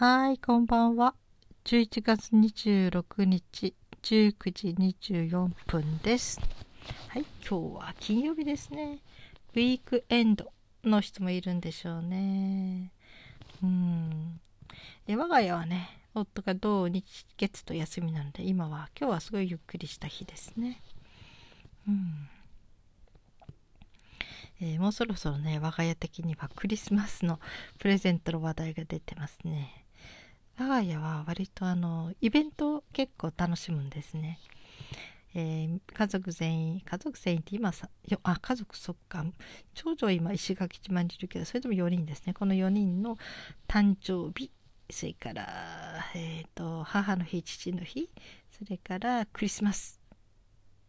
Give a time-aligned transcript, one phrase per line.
[0.00, 1.12] はい、こんばんは。
[1.64, 3.74] 11月26日、
[4.04, 6.40] 19時24分です。
[7.08, 9.00] はい、今日は金曜日ですね。
[9.54, 10.52] ウィークエンド
[10.84, 12.92] の人もいるんでしょうね。
[13.60, 14.40] うん。
[15.08, 20.80] え我が家はね、夫が土日月と休みなので、今は、今日はすごいゆっくりした日ですね。
[21.88, 22.28] うん。
[24.60, 27.38] えー、もうそろそろね我が家的にはクリスマスの
[27.78, 29.77] プレゼントの話題が出てますね
[30.78, 34.38] 我が家は割とあのイベントを結構楽しむんですね、
[35.34, 39.24] えー、家族全員家族全員って今さよあ家族そっか。
[39.74, 42.34] 長女今石垣島にいるけどそれでも4人ですね。
[42.34, 43.18] この4人の
[43.66, 44.52] 誕生日
[44.90, 45.44] それから、
[46.14, 48.08] えーと、母の日父の日
[48.50, 50.00] それからクリスマス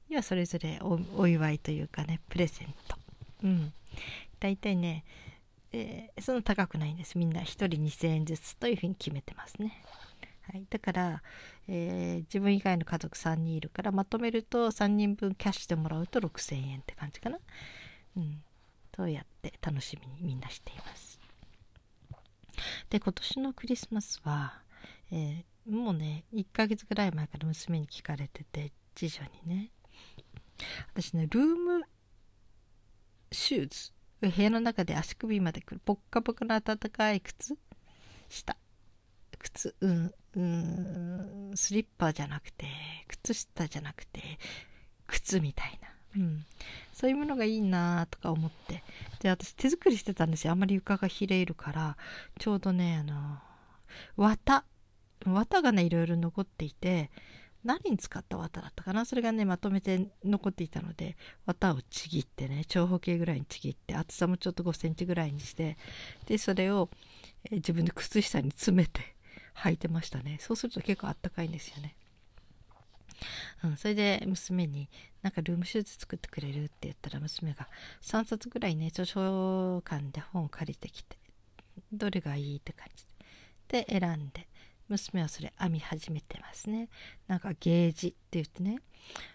[0.07, 2.95] にはそれぞれお祝いというかねプレゼント。
[3.43, 3.73] うん。
[4.39, 5.03] 大体ね、
[5.71, 7.17] えー、そんな高くないんです。
[7.17, 9.81] みんな1人2000円ずつというふうに決めてますね、
[10.51, 11.23] はい、だから、
[11.67, 17.37] えー、自分以外の家族3人いるからまとめると3人分キャッシュでもらうと6000円って感じかな。
[18.17, 18.43] うん。
[18.91, 21.19] とやって楽しみにみんなしています。
[22.89, 24.61] で今年のクリスマスは、
[25.11, 29.71] えー、もうね1ヶ月ぐらい前から娘に聞かれてて次女にね。
[30.93, 31.83] 私ねルーム
[33.31, 37.57] シューズ部屋の中で足首までくるポッカポカの暖かい靴
[38.27, 38.57] 下。
[39.37, 42.67] 靴うんうんスリッパじゃなくて
[43.07, 44.21] 靴下じゃなくて
[45.07, 46.45] 靴みたいな、うん、
[46.93, 48.83] そういうものがいいなとか思って。
[49.21, 50.51] で私手作りしてたんですよ。
[50.51, 51.97] あんまり床がひれるから。
[52.39, 53.39] ちょうどねあの
[54.17, 54.65] 綿。
[55.25, 57.09] 綿がねいろいろ残っていて。
[57.63, 59.05] 何に使った綿だったかな？
[59.05, 65.77] それがねまとめて残っていたので綿をちぎってね長方形ぐらいにちぎって厚さもちょっと5センチぐらいにして
[66.25, 66.89] でそれを、
[67.51, 69.15] え、自分で靴下に詰めて
[69.55, 71.95] 履いてましたねそうすると結構あったかいんですよね
[73.65, 74.89] うん、それで娘に
[75.21, 77.67] 「なんかルームシューズ作ってくれる?」って言ったら娘が
[78.01, 81.17] 3冊ぐらいね図書館で本を借りてきて
[81.91, 83.05] どれがいいって感じ
[83.67, 84.47] で選んで
[84.89, 86.89] 娘はそれ編み始めてますね。
[87.27, 88.79] なんかゲージって言ってね。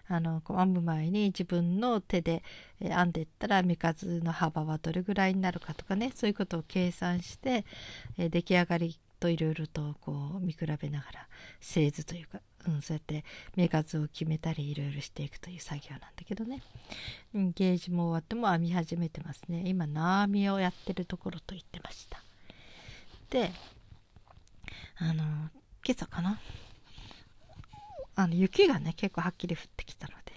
[0.07, 2.43] あのこう編む前に自分の手で
[2.79, 6.11] 編んでいったら目数の幅はどれぐらいになるかとかね。
[6.15, 7.65] そういうことを計算して
[8.17, 11.27] 出来上がりといろいろとこう見比べながら
[11.59, 13.23] 製図というか、うん、そうやって
[13.55, 16.61] 目数を決めたりいろいろしていくという作業なんだけどね、
[17.33, 19.63] うん、ゲージも終わっても編み始めてますね。
[19.65, 22.23] 今縄編みをやってるところと言ってました。
[23.29, 23.51] で
[24.97, 25.23] あの
[25.85, 26.39] 今朝かな？
[28.15, 30.33] あの雪がね結構はっきり降ってきたので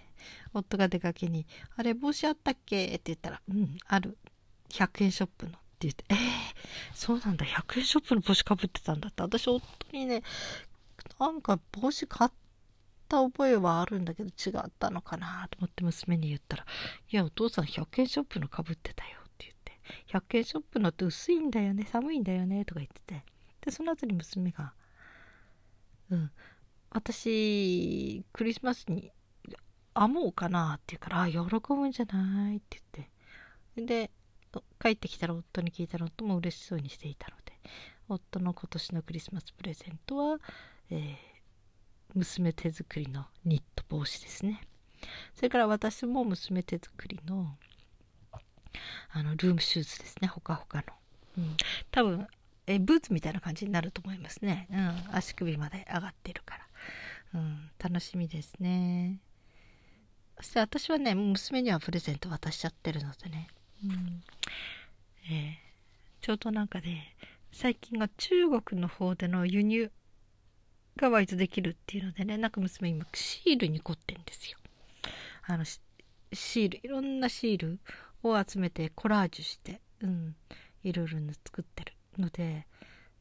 [0.53, 1.47] 夫が出かけに
[1.77, 4.19] 「あれ帽子あったっけ?」って言ったら「うんある
[4.71, 6.19] 100円ショップの」って言って「えー、
[6.95, 9.63] そうなんだ100円ショップの帽子かぶってたんだ」って私夫
[9.93, 10.23] にね
[11.21, 12.31] なんか帽子買っ
[13.09, 16.67] た覚えはあるんだけど違ったのかなと思って娘に言ったら
[17.11, 19.81] 「いやお父さん100円ショップのかぶってたよ」って言って
[20.13, 23.25] 「100円ショップのって薄いんだよね寒いんだよね」とか言ってて。
[23.69, 24.73] でその後に娘が
[26.11, 26.31] 「うん
[26.91, 29.13] 私クリスマスに
[29.95, 33.19] 編もうかな」って言うから「あ喜ぶんじゃない」って言って。
[33.87, 34.11] で
[34.81, 37.53] 帰ってきたら夫に聞いたら夫も嬉しそうにしていたので
[38.09, 40.39] 夫の今年のクリスマスプレゼントは、
[40.91, 41.17] えー、
[42.15, 44.63] 娘手作りのニット帽子ですね。
[45.35, 47.57] それから私も娘手作りの
[49.11, 50.29] あのルームシューズですね。
[50.29, 50.85] ほかほかの、
[51.37, 51.57] うん、
[51.91, 52.27] 多分
[52.69, 56.59] えブーツみたいな感じになると思いますね、うん、足首まで上がってるか
[57.33, 59.21] ら、うん、楽しみですね。
[60.37, 63.49] そして私はね娘にはプレゼント渡しちゃってるのでね、
[63.85, 64.23] うん。
[65.31, 67.17] えー、ちょうどなんかね
[67.53, 69.91] 最近は中国の方での輸入
[70.97, 74.59] が割とできるっていうのでねなんか娘今シールに凝ってんですよ。
[75.47, 77.81] あのシールいろんなシール
[78.23, 80.37] を集めてコラージュしてうん。
[80.85, 81.93] いろいろ作ってる。
[82.19, 82.67] ので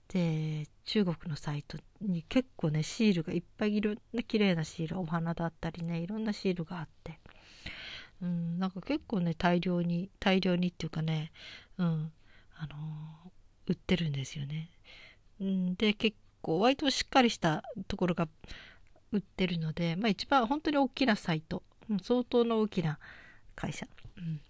[0.08, 7.20] で中国のサイトに結構ねシールがいっぱいいるね綺麗なシールお花だったりねいろんなシールがあって。
[8.22, 11.32] うんなんか結構ね大量に大量にっていうかね
[11.78, 12.12] うん
[12.56, 14.72] あのー、売ってるんですよね。
[15.40, 18.28] うん、で結構割としっかりしたところが
[19.12, 21.62] 売ってるので、まあ、一番本当に大きなサイト、
[22.02, 22.98] 相当の大きな
[23.56, 24.42] 会社、うん、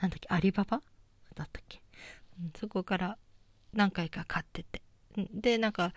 [0.00, 0.80] なんだっけアリババ
[1.34, 1.82] だったっけ？
[2.58, 3.18] そこから
[3.72, 4.82] 何回か買ってて。
[5.34, 5.92] でなんか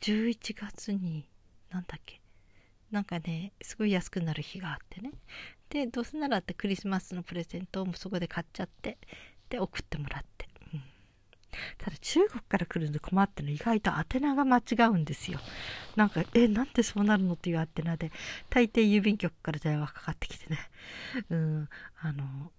[0.00, 1.28] 11月に
[1.70, 2.20] なんだっけ。
[2.90, 5.12] なんかねすごい安くなる日があってね。
[5.68, 8.98] でどうせならってクリスマスのプレゼントをそこで買っちゃって。
[9.48, 10.82] で送ってもらって、うん、
[11.78, 15.38] ただ中国から来るの困っての意外と宛名が間違うんですよ。
[15.94, 18.10] なんか、え、なんでそうなるのっていう宛名で、
[18.50, 20.58] 大抵郵便局から電話かかってきてね、
[21.30, 21.68] うん、
[22.00, 22.52] あの、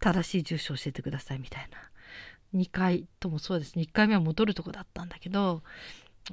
[0.00, 1.78] 正しい住所教えてくださいみたいな。
[2.54, 3.82] 2回ともそうですね。
[3.82, 5.62] 1回目は戻るとこだったんだけど、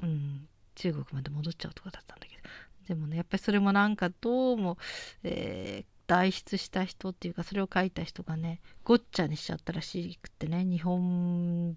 [0.01, 2.41] うん、中国まで戻っちゃうとこだったんだけど。
[2.87, 4.77] でもね、やっぱりそれもなんかどうも、
[5.23, 11.75] えー、代筆した人っていうかそれを書いた人がねごっちゃにしちゃったらしくってね日本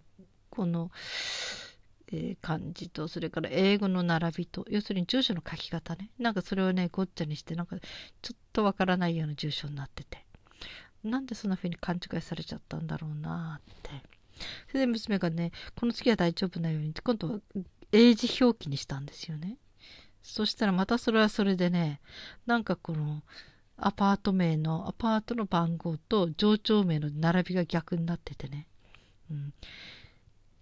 [0.50, 0.91] 語の、
[2.12, 7.76] えー、漢字とそれから英語の並びと要するに住所の書き方ねなんかそれをねごっちゃにしてなんか
[8.23, 10.25] ちょっとわからないような住所になってて
[11.04, 13.90] なんでそんな風に勘違いされちゃったんだろうなって。
[14.68, 17.40] それで娘がねこの次は大丈夫なようにって今度は
[17.90, 19.56] 英字表記にしたんですよね。
[20.22, 22.00] そしたらまたそれはそれでね
[22.46, 23.22] なんかこの
[23.80, 28.66] アパート名の、アパートの番号と上長名の並びが逆になっててね、
[29.30, 29.54] うん、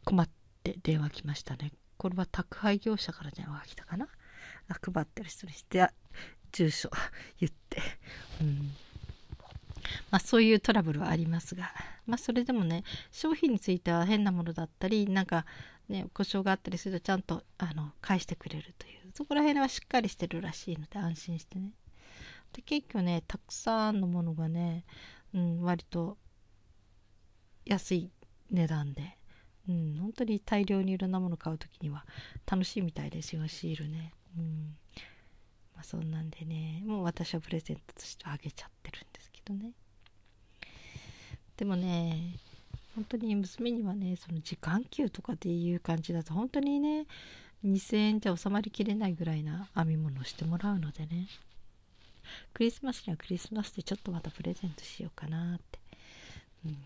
[0.04, 0.28] 困っ
[0.62, 1.72] て電話来ましたね。
[1.96, 4.06] これは宅配業者から電話が来たかな。
[4.68, 5.88] 配ってる人にして、
[6.52, 6.90] 住所
[7.40, 7.80] 言って、
[8.42, 8.70] うん。
[10.10, 11.72] まあ、そういうトラブルはありますが、
[12.06, 15.44] まあ、それでもね商品については変なものだったりなんか
[15.88, 21.70] ね故障があったりするとちゃんとあの返してくれるというそこら辺はしっかりしてるらしいので安心してね。
[22.52, 24.84] で結構ねたくさんのものがね、
[25.34, 26.18] うん、割と
[27.64, 28.10] 安い
[28.50, 29.16] 値段で、
[29.68, 32.04] うん、本当に大量にいろんなもの買う時には
[32.46, 34.76] 楽しいみたいですよシールね、うん。
[35.74, 39.15] まあ、そんなんでねもう私はプレゼントとしてあげちゃってるんで。
[39.46, 39.72] すけどね。
[41.56, 42.38] でもね
[42.94, 47.06] 本当に娘にはねその時間給とかっていう感じだと本当にね
[47.64, 51.28] 2000円じゃ収まりきれないぐらいな編み物をしてもらうのでね。
[52.52, 55.78] クリスマスにはクリスマスでちょっとまたプレゼントしようかなって。
[56.66, 56.76] うん、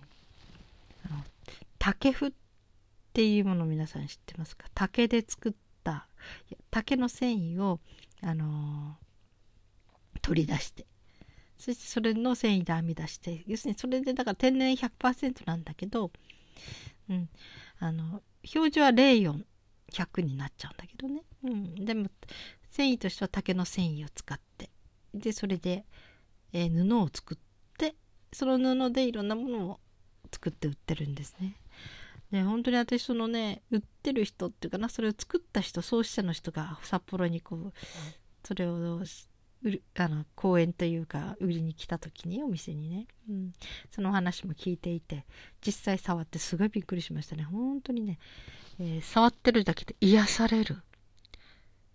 [1.07, 1.25] あの
[1.79, 2.33] 竹譜っ
[3.15, 4.67] ていうもの皆さん知ってますか？
[4.75, 5.53] 竹で作っ
[5.83, 6.07] た
[6.71, 7.81] 竹の繊維を、
[8.23, 10.85] あのー、取り出して。
[11.61, 16.11] そしてそれの繊維で編み出して要するにそれでだから天然100%なんだけど、
[17.11, 17.29] うん、
[17.79, 18.23] あの
[18.55, 22.07] 表示は04100になっちゃうんだけどね、うん、でも
[22.71, 24.71] 繊維としては竹の繊維を使って
[25.13, 25.85] でそれで、
[26.55, 27.39] えー、布を作っ
[27.77, 27.95] て
[28.33, 29.81] その布でいろんなものを
[30.33, 31.57] 作って売ってるんですね。
[32.31, 37.73] で本当に私そのね売ってる人っていうかなそれを作った人創始者の人が札幌にこう
[38.45, 39.01] それを
[39.63, 43.53] 売るあの公演というか売りに来た時にお店にね、うん、
[43.91, 45.25] その話も聞いていて
[45.65, 48.19] 実際触ってすごいびっくりしましたね本当にね、
[48.79, 50.79] えー、触ってるだけで癒される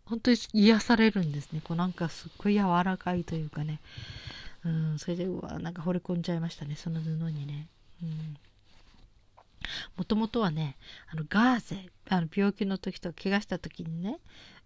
[0.06, 1.62] 本当に癒されるんですね。
[1.64, 3.80] こうなんかすっごい柔らかいというかね。
[4.64, 7.68] うん、それで、うわ、なんか惚れ込んじゃいましたね、その布にね。
[8.02, 8.38] うん。
[9.98, 10.78] もともとはね、
[11.12, 14.20] あのガーゼ、あの病気の時と怪我した時にね、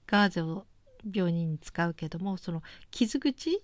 [0.08, 0.66] ガーゼを
[1.12, 3.62] 病人に使うけども、その傷口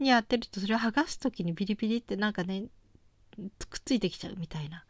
[0.00, 2.64] に当てるとそれを剥がす時にビリビリってなんかね、
[3.68, 4.84] くっついてきちゃうみたいな。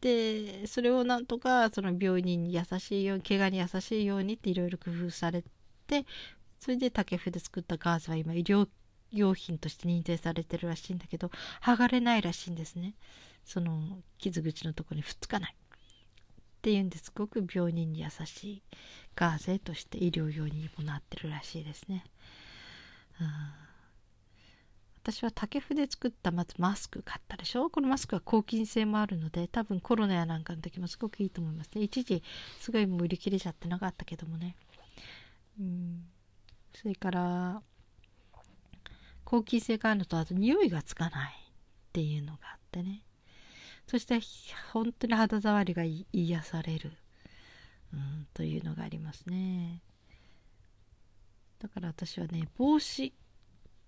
[0.00, 5.42] でそれをなんとかその病人に優しいように怪我に優しいようにっていろいろ工夫され
[5.86, 6.06] て
[6.60, 8.68] それで竹筆作ったガーゼは今医療
[9.10, 11.30] 用品として認定されてるらしいんだけど
[11.62, 12.94] 剥がれないらしいんですね
[13.44, 15.56] その傷口のとこにふっつかない
[16.68, 18.62] っていうんですごく病人に優しい
[19.16, 22.04] ガーゼとして医療用にもなってるらしいですね。
[23.18, 23.28] うん。
[25.02, 27.70] 私は竹筆作ったまずマスク買ったでしょ？
[27.70, 31.80] このマスクは抗菌性もあるので多分コロナやなんかの時もすごくいいと思いますね。
[31.80, 32.22] 一時
[32.60, 34.54] すごいもう売り切れちゃってなかったけどもね。
[35.58, 36.04] うん。
[36.74, 37.62] それから
[39.24, 43.04] 抗菌性があるのとあと匂いがつかないっていうのがあってね。
[43.88, 44.20] そして
[44.72, 46.92] 本当に肌触りが癒される、
[47.94, 49.82] うん、というのがありますね。
[51.58, 53.12] だから私はね帽子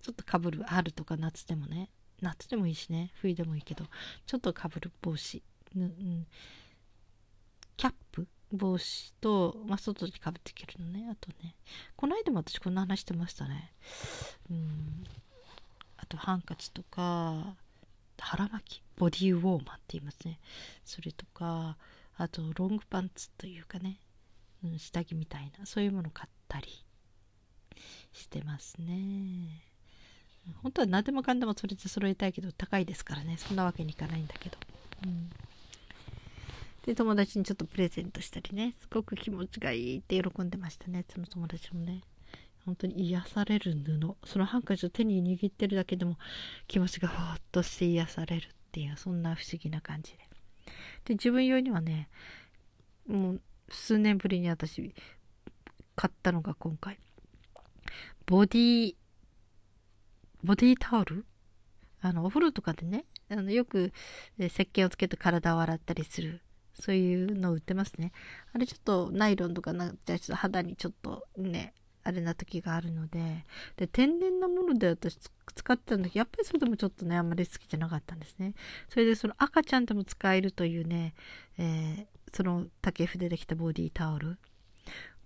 [0.01, 1.89] ちょっとかぶる春とか夏でもね。
[2.19, 3.11] 夏でもいいしね。
[3.15, 3.85] 冬でもいいけど
[4.25, 5.43] ちょっとかぶる帽子、
[5.75, 6.25] うん、
[7.77, 11.07] キャップ帽子と、まあ、外にかぶっていけるのね。
[11.11, 11.55] あとね
[11.95, 13.71] この間も私こんな話してましたね。
[14.49, 15.03] うん。
[15.97, 17.55] あとハンカチとか
[18.21, 20.39] 腹巻きボディウォーマーって言いますね。
[20.85, 21.77] それとか
[22.17, 23.97] あとロングパンツというかね、
[24.63, 25.65] うん、下着みたいな。
[25.65, 26.67] そういうもの買ったり
[28.13, 29.63] してますね。
[30.61, 33.37] 本当は何でもかんでもそれで揃えたいけど高いですからね。
[33.37, 34.57] そんなわけにいかないんだけど、
[35.05, 35.29] うん、
[36.85, 38.75] で友達にちょっとプレゼントしたりね。
[38.79, 41.05] すごく気持ちがいいって喜んでましたね。
[41.11, 42.01] その友達もね。
[42.65, 46.17] 本当に癒される布そのハンカチを手に握ってるだけでも
[46.67, 50.31] 気持ちがふわっとして癒されるっていうそんな不思議な感じで
[51.05, 52.09] で、自分用にはね、
[53.07, 54.93] もう数年ぶりに私
[55.95, 56.99] 買ったのが今回、
[58.25, 58.95] ボディ、
[60.43, 61.25] ボディタオル？
[62.01, 63.93] あの、お風呂とかでね、あのよく、
[64.39, 66.41] え石鹸をつけて体を洗ったりする。
[66.73, 68.11] そういうのを売ってますね。
[68.53, 71.73] あれちょっとナイロンとかなっちゃうと肌にちょっとね、
[72.03, 73.45] あれな時があるので、
[73.77, 78.53] で、天然なもので私使ってたんだけど、やっぱりそれでもちょっとね、あんまり好きじゃなかったんですね。
[78.89, 81.13] それでその赤ちゃんでも使えるというね、
[81.57, 82.05] えー、
[82.35, 84.37] その竹筆でできたボディタオル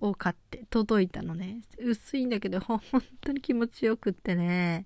[0.02, 1.62] を買って届いたのね。
[1.80, 2.82] 薄いんだけど、本
[3.22, 4.86] 当に気持ちよくってね。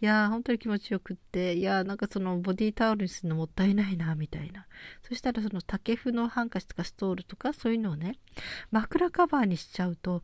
[0.00, 4.66] いやー、本当に気持ちよくって、いやー、なんかそのボディタオルにするのもったいないな、みたいな。
[5.02, 8.16] そしたらその竹譜のハンカチとかストールとかそういうのをね、
[8.70, 10.22] 枕カバーにしちゃうと、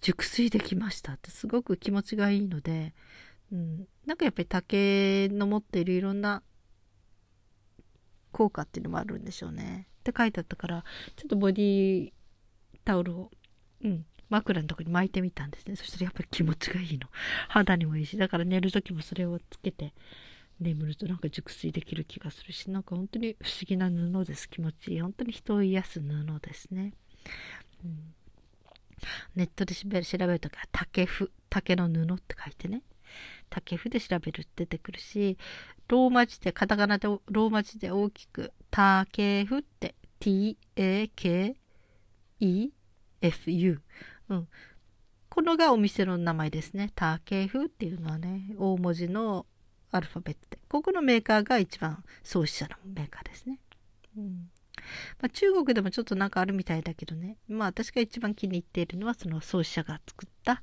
[0.00, 2.94] 熟睡できましたってすごく気持ちがいいので、
[3.52, 6.42] うん、なんかやっぱり竹の持っているいろんな
[8.32, 9.88] 効果っていうのもあるんでしょうね。
[10.00, 10.84] って書いてあったから、
[11.16, 12.12] ちょっとボディ
[12.84, 13.30] タオルを、
[13.82, 15.76] うん、枕のとこに巻いてみたんですね。
[15.76, 17.08] そしたらやっぱり気持ちがいいの。
[17.48, 19.94] 肌にもいいし、だから寝る時もそれをつけて
[20.60, 24.48] 眠るとなんか熟睡できる気がするし、なんか本当に不思議な布です。
[24.48, 25.00] 気持ちいい。
[25.00, 26.92] 本当に人を癒す布ですね。
[27.84, 28.14] うん
[29.34, 32.82] ネットで調べるときは竹譜、竹の布って書いてね。
[33.50, 35.38] 竹譜で調べるって出てくるし、
[35.88, 41.56] ローマ字で、カタカナで、ローマ字で大きく、竹譜って、t-a-k-e-f-u。
[44.28, 44.48] うん。
[45.28, 46.90] このがお店の名前ですね。
[46.94, 49.46] 竹譜っていうのはね、大文字の
[49.92, 50.58] アルファベットで。
[50.68, 53.60] ここのメーカーが一番創始者のメーカーですね。
[54.16, 54.50] うん
[55.20, 57.38] まあ、中国でもちょっとなんかあるみたいだけどね。
[57.48, 60.62] まあ私が一番気に入っているのはその創始者が作った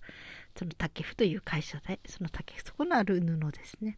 [0.58, 3.98] その竹譜という会社で、その竹そこのある布ですね。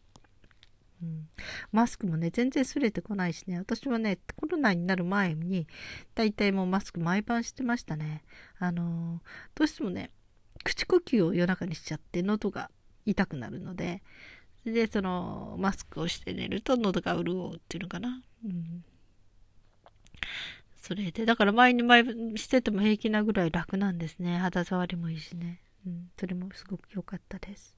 [1.02, 1.28] うん、
[1.72, 5.66] マスクもね、全然すれてこないしね、私はね、コロナになる前に、
[6.14, 8.22] だいたいもうマスク毎晩してましたね。
[8.58, 9.20] あのー、
[9.54, 10.10] どうしてもね、
[10.64, 12.70] 口呼吸を夜中にしちゃって、喉が
[13.04, 14.02] 痛くなるので、
[14.64, 18.22] で、その、マスクをして寝ると喉が潤うっていうのかな。
[18.44, 18.84] うん
[20.76, 22.04] それで、だから前に前
[22.36, 24.38] してても平気なぐらい楽なんですね。
[24.38, 25.60] 肌触りもいいしね。
[25.86, 27.76] うん、それもすごく良かったです。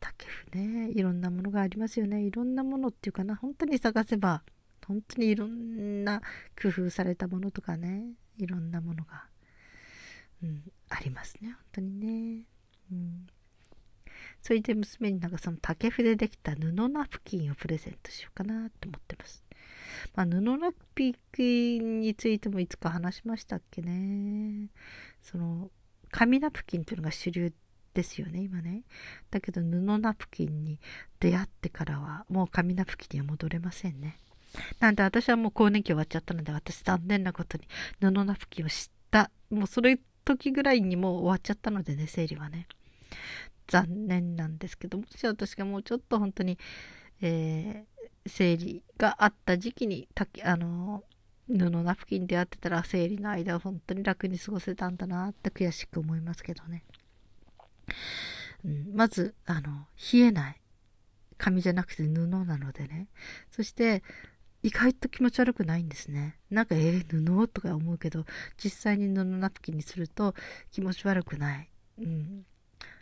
[0.00, 2.22] 竹譜ね、いろんなものがありますよね。
[2.22, 4.42] いろんなものっていうかな、本当に探せば、
[4.86, 6.20] 本当にいろんな
[6.60, 8.06] 工夫されたものとかね、
[8.38, 9.26] いろんなものが、
[10.42, 11.50] うん、ありますね。
[11.50, 12.44] 本当にね。
[12.90, 13.26] うん。
[14.42, 19.41] それで娘になんかその竹筆でできた布ナプキンをプレゼントしようかなって思ってます。
[20.14, 24.68] まあ、布ナプキンについてもいつか話しましたっけね。
[25.22, 25.70] その、
[26.10, 27.52] 紙ナプキンっていうのが主流
[27.94, 28.82] ですよね、今ね。
[29.30, 30.78] だけど布ナプキンに
[31.20, 34.18] 出会ってからは、もう紙ナプキンには戻れませんね。
[34.80, 37.66] なんで私はもう更年期終わっちゃったので、私残念なことに
[38.00, 42.66] 布ナプキンを知った、もうそれ時ぐらいにもう終わっちゃったのでね、生理はね。
[43.68, 46.58] 残念なんですけど、もし私がもうちょっと本当に、
[47.20, 47.84] え、
[48.26, 51.04] 生理があった時期にたあの
[51.48, 56.84] 布ナプキンでやってたら生理の間は本当に楽に過ごせたんだなって悔しく思いますけどね。
[58.64, 60.60] うん、まず、あの、冷えない。
[61.36, 63.08] 紙じゃなくて布なのでね。
[63.50, 64.02] そして、
[64.62, 66.38] 意外と気持ち悪くないんですね。
[66.48, 67.48] なんか、えー、布？
[67.48, 68.24] とか思うけど、
[68.56, 70.34] 実際に布ナプキンにすると
[70.70, 71.70] 気持ち悪くない。
[71.98, 72.46] うん。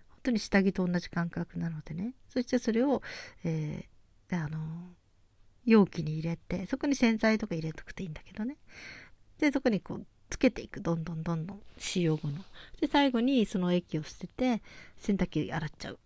[0.08, 2.14] 本当に下着と同じ感覚なのでね。
[2.28, 3.02] そしてそれを、
[3.44, 4.94] えー、あの、
[5.64, 8.56] 容器に入れて、そこに洗剤とか入れとくといいんだけどね。
[9.38, 10.80] で、そこにこう、つけていく。
[10.80, 12.38] どんどんどんどん使用後の。
[12.80, 14.62] で、最後にその液を捨てて、
[14.98, 15.98] 洗濯機洗っちゃう。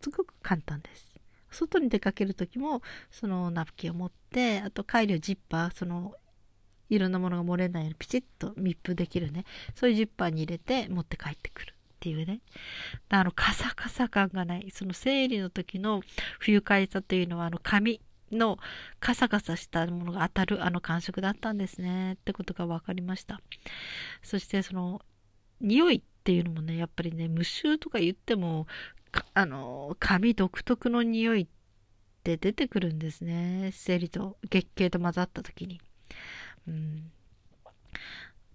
[0.00, 1.12] すごく簡単です。
[1.50, 6.14] 外に出かける時も、そのナプキンを持って、あと帰りをジッパー、その、
[6.88, 9.44] いろんなものが漏れないようにピチッと密封できるね。
[9.74, 11.74] そういうジッパーに入れて持って帰ってくる。
[11.74, 12.40] っていうね。
[13.10, 14.72] あの、カサカサ感がない。
[14.72, 16.02] その生理の時の
[16.40, 18.00] 不愉快さというのは、あの、紙
[18.32, 18.58] の
[19.00, 23.40] カサカサしたものが当たるあの感触だったんですねってことが分かりました。
[24.22, 25.02] そしてその
[25.60, 28.66] 匂いっていうのもね、やっぱりね、無臭とか言っても、
[29.34, 31.46] あの、髪独特の匂いっ
[32.22, 33.70] て出てくるんですね。
[33.72, 35.80] 生理と月経と混ざった時に。
[36.68, 37.10] うん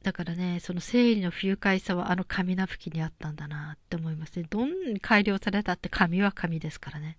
[0.03, 4.45] だからね、その生理の不愉快さはあの紙ナプキンにあったんだなって思いますね。
[4.49, 7.17] どんなに改良されたって紙は紙ですからね。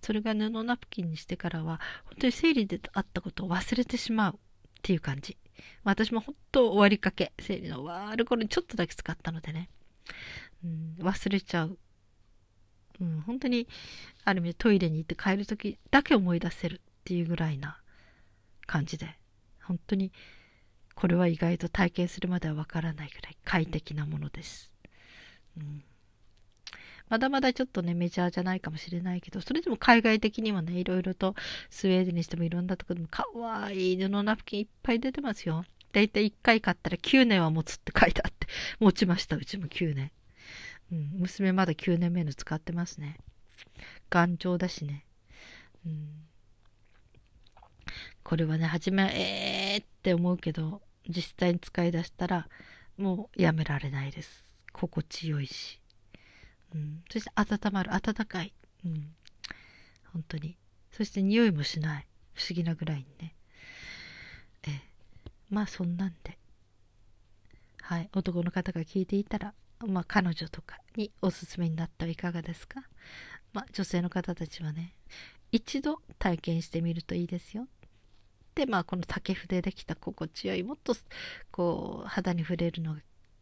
[0.00, 4.38] それが布ナプキンにしてからは、本当に生理であったことを忘れてしまうっ
[4.82, 5.36] ていう感じ。
[5.82, 9.70] 私も本当終わりかけ、生理の終わる頃にちょっとだけ使ったのでね、
[10.64, 11.78] うん、忘れちゃう。
[13.00, 13.66] うん、本当に、
[14.24, 17.78] ある意味トイレに行って帰る時だけ思い出せるっていうぐらいな
[18.66, 19.18] 感じで
[19.62, 20.12] 本当に
[20.94, 24.72] これは意外と体験するまではわからないぐらい快適なものです、
[27.08, 31.34] まだまだちょっとねメジャーじゃないかもしれないけどそれでも海外的にはねいろいろと
[31.70, 35.64] スウェーデンにしてもいろんなところでもかわいい布ナプキンいっぱい出てますよ。
[35.92, 38.48] だいたい1回買ったら9年は持つって書いてあって
[38.80, 40.10] 持ちましたうちも9年、
[40.90, 43.18] うん、娘まだ9年目の使ってますね。
[44.10, 45.04] 頑丈だしね。
[45.86, 46.08] うん。
[48.24, 52.48] これはね初めはえーって思うけど実際に使い出したら
[52.96, 54.44] もうやめられないです。
[54.72, 55.80] 心地よいし、
[56.74, 58.52] うん、そして温まる温かい、
[58.84, 59.14] うん、
[60.12, 60.56] 本当に。
[60.90, 62.06] そして匂いもしない。
[62.34, 63.34] 不思議なぐらいにね。
[64.66, 64.80] え
[65.50, 66.38] まあそんなんで。
[67.82, 68.08] はい。
[68.12, 69.54] 男の方が聞いていたら
[69.86, 72.82] まあ彼女とかにおすすめになったはいかがですか？
[73.52, 74.94] まあ女性の方たちはね
[75.52, 77.68] 一度体験してみるといいですよ。
[78.54, 80.94] でまあこの竹筆できた心地よいもっと
[81.50, 83.00] こう肌に触れるのが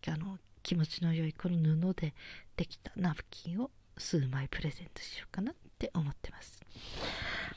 [0.09, 1.57] あの気持ちの良いこの
[1.92, 2.14] 布で
[2.57, 6.61] できたナプキンを数枚プレゼントしようかなって思ってます。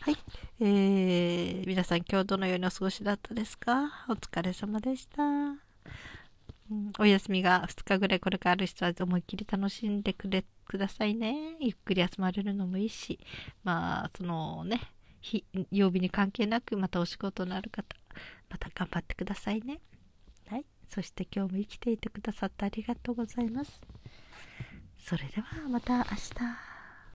[0.02, 0.18] はい。
[0.60, 4.06] えー、皆さん今日どのようにお過ごしだったですか？
[4.10, 5.24] お疲れ様でした。
[5.24, 11.56] うん、お休みが2日ぐらいこれからある人は思いっきり楽しんでくれくださいね。
[11.60, 13.20] ゆっくり休まれるのもいいし、
[13.64, 14.82] まあ、そのね、
[15.22, 17.96] 日曜日に関係なくまたお仕事のある方
[18.50, 19.80] また頑張ってくださいね
[20.96, 23.82] そして今日も生きていてくださってありがとうございます。
[24.98, 26.75] それではまた明日。